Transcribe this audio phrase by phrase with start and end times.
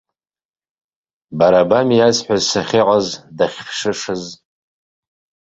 [1.37, 3.07] Бара бами иазҳәаз сахьыҟаз,
[3.37, 4.23] дахьԥшышаз?